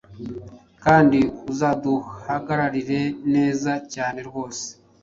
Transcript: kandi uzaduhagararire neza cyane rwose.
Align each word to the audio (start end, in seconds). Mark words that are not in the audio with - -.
kandi 0.83 1.19
uzaduhagararire 1.51 3.01
neza 3.33 3.71
cyane 3.93 4.19
rwose. 4.27 4.65